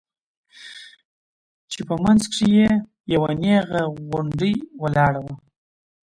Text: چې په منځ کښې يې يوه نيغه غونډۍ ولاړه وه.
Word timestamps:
چې 1.71 1.79
په 1.87 1.95
منځ 2.03 2.21
کښې 2.31 2.47
يې 2.57 2.69
يوه 3.13 3.31
نيغه 3.41 3.81
غونډۍ 4.09 4.53
ولاړه 4.81 5.19
وه. 5.25 5.35